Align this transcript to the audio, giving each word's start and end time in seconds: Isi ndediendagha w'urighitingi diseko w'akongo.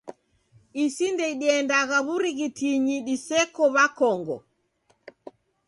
Isi 0.83 1.05
ndediendagha 1.15 1.97
w'urighitingi 2.07 2.95
diseko 3.07 3.61
w'akongo. 3.73 4.37